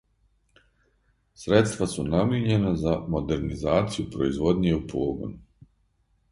Средства 1.41 1.87
су 1.91 2.05
намијењена 2.07 2.73
за 2.85 2.95
модернизацију 3.17 4.09
производње 4.17 4.77
у 4.81 4.85
погону. 4.97 5.73